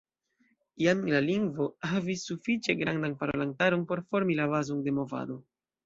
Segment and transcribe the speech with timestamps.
[0.83, 5.45] Jam la lingvo havis sufiĉe grandan parolantaron por formi la bazon de movado.